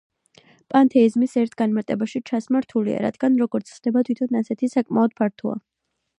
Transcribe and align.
პანთეიზმის 0.73 1.35
ერთ 1.41 1.53
განმარტებაში 1.61 2.21
ჩასმა 2.31 2.63
რთულია, 2.65 3.03
რადგან, 3.07 3.37
როგორც 3.45 3.71
ცნება, 3.77 4.05
თვითონ 4.09 4.43
ასეთი, 4.43 4.73
საკმაოდ 4.77 5.17
ფართოა. 5.23 5.63